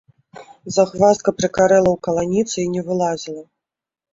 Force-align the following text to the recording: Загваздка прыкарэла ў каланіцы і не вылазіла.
Загваздка 0.77 1.29
прыкарэла 1.41 1.89
ў 1.93 1.97
каланіцы 2.09 2.57
і 2.65 2.67
не 2.77 2.81
вылазіла. 2.89 3.43